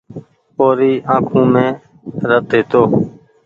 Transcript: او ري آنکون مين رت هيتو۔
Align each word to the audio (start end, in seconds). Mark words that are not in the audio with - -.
او 0.57 0.67
ري 0.77 0.91
آنکون 1.13 1.43
مين 1.53 1.69
رت 2.29 2.47
هيتو۔ 2.55 2.81